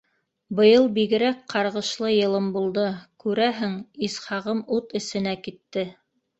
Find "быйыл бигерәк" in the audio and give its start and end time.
0.59-1.43